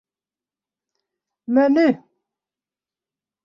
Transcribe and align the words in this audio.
Menu. 1.53 1.87